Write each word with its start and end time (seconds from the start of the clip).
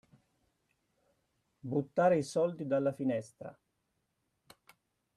Buttare 1.59 2.17
i 2.17 2.23
soldi 2.23 2.65
dalla 2.65 2.91
finestra. 2.91 3.55